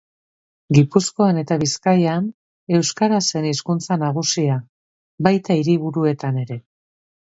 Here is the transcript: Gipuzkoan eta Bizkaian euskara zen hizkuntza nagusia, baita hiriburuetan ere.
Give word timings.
Gipuzkoan 0.77 1.41
eta 1.41 1.57
Bizkaian 1.65 2.31
euskara 2.79 3.21
zen 3.29 3.47
hizkuntza 3.53 4.01
nagusia, 4.07 4.61
baita 5.31 5.63
hiriburuetan 5.63 6.47
ere. 6.49 6.65